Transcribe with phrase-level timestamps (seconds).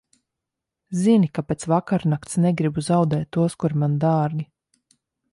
[1.01, 4.47] Zini, ka pēc vakarnakts negribu zaudēt tos, kuri man dārgi.